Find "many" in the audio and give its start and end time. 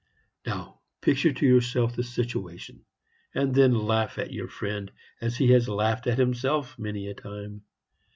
6.79-7.05